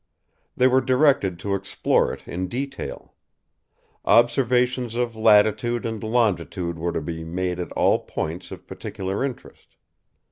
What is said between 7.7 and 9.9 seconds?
all points of particular interest.